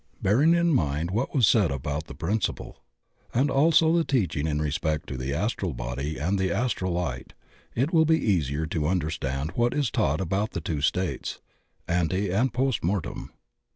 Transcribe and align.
Bearing 0.19 0.55
in 0.55 0.73
mind 0.73 1.11
what 1.11 1.31
was 1.35 1.47
said 1.47 1.69
about 1.69 2.05
that 2.07 2.17
princi 2.17 2.55
ple, 2.55 2.81
and 3.35 3.51
also 3.51 3.95
the 3.95 4.03
teaching 4.03 4.47
in 4.47 4.59
respect 4.59 5.07
to 5.07 5.15
the 5.15 5.31
astral 5.31 5.73
body 5.75 6.17
and 6.17 6.39
the 6.39 6.51
Astral 6.51 6.91
Light, 6.93 7.33
it 7.75 7.93
will 7.93 8.05
be 8.05 8.17
easier 8.19 8.65
to 8.65 8.87
understand 8.87 9.51
what 9.51 9.75
is 9.75 9.91
taught 9.91 10.19
about 10.19 10.53
the 10.53 10.59
two 10.61 10.81
states, 10.81 11.39
ante 11.87 12.31
and 12.31 12.51
post 12.51 12.83
mor 12.83 12.99
tem. 13.01 13.29